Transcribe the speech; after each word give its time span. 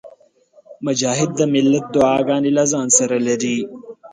مجاهد 0.85 1.29
د 1.35 1.41
ملت 1.53 1.85
دعاګانې 1.95 2.51
له 2.57 2.63
ځانه 2.71 2.93
سره 2.99 3.17
لري. 3.27 3.57